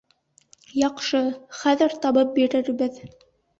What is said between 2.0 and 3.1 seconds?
табып бирербеҙ